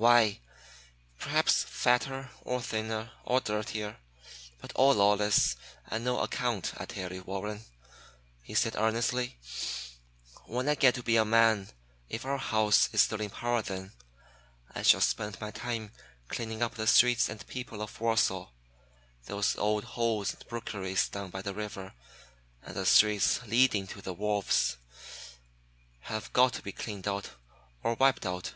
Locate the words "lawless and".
4.94-6.02